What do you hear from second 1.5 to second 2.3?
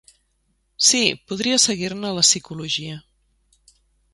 seguir-ne la